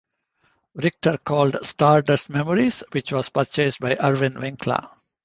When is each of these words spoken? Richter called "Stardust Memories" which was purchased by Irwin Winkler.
Richter 0.73 1.19
called 1.19 1.59
"Stardust 1.63 2.27
Memories" 2.31 2.83
which 2.91 3.11
was 3.11 3.29
purchased 3.29 3.79
by 3.79 3.95
Irwin 4.03 4.39
Winkler. 4.39 4.87